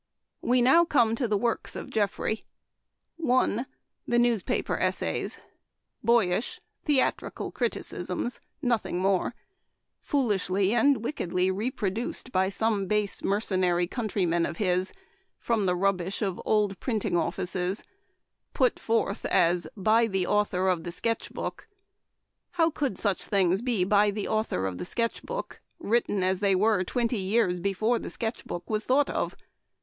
[0.41, 2.43] "We come now to the works of Geoffrey:"
[3.31, 3.65] I.
[4.07, 5.37] The Newspaper Essays.—
[6.03, 9.35] Boyish, theatrical criticisms, nothing more;
[10.01, 12.19] foolishly and wickedly 138 Memoir of Washington Irving.
[12.25, 14.91] reproduced by some base, mercenary country man of his,
[15.37, 17.83] from the rubbish of old printing offi ces,
[18.55, 21.67] put forth as' by the AutJwr of the Sketch Book!
[22.53, 26.23] How could such things be * by the Au thor of the Sketch Book/ written,
[26.23, 29.35] as they were, twenty years before the Sketch Book was thought of